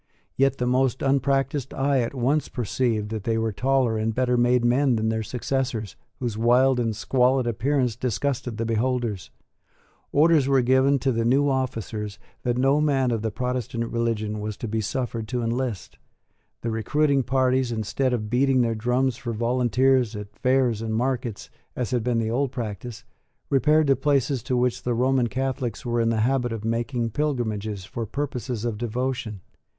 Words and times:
Yet 0.35 0.57
the 0.57 0.65
most 0.65 1.03
unpractised 1.03 1.75
eye 1.75 1.99
at 1.99 2.15
once 2.15 2.49
perceived 2.49 3.09
that 3.09 3.23
they 3.23 3.37
were 3.37 3.51
taller 3.51 3.99
and 3.99 4.15
better 4.15 4.35
made 4.35 4.65
men 4.65 4.95
than 4.95 5.09
their 5.09 5.21
successors, 5.21 5.95
whose 6.17 6.39
wild 6.39 6.79
and 6.79 6.95
squalid 6.95 7.45
appearance 7.45 7.95
disgusted 7.95 8.57
the 8.57 8.65
beholders. 8.65 9.29
Orders 10.11 10.47
were 10.47 10.63
given 10.63 10.97
to 10.97 11.11
the 11.11 11.23
new 11.23 11.47
officers 11.47 12.17
that 12.41 12.57
no 12.57 12.81
man 12.81 13.11
of 13.11 13.21
the 13.21 13.29
Protestant 13.29 13.91
religion 13.91 14.39
was 14.39 14.57
to 14.57 14.67
be 14.67 14.81
suffered 14.81 15.27
to 15.27 15.43
enlist. 15.43 15.99
The 16.61 16.71
recruiting 16.71 17.21
parties, 17.21 17.71
instead 17.71 18.11
of 18.11 18.27
beating 18.27 18.61
their 18.61 18.73
drums 18.73 19.17
for 19.17 19.33
volunteers 19.33 20.15
at 20.15 20.35
fairs 20.35 20.81
and 20.81 20.95
markets, 20.95 21.51
as 21.75 21.91
had 21.91 22.03
been 22.03 22.17
the 22.17 22.31
old 22.31 22.51
practice, 22.51 23.03
repaired 23.51 23.85
to 23.85 23.95
places 23.95 24.41
to 24.41 24.57
which 24.57 24.81
the 24.81 24.95
Roman 24.95 25.27
Catholics 25.27 25.85
were 25.85 26.01
in 26.01 26.09
the 26.09 26.21
habit 26.21 26.51
of 26.51 26.65
making 26.65 27.11
pilgrimages 27.11 27.85
for 27.85 28.07
purposes 28.07 28.65
of 28.65 28.79
devotion. 28.79 29.41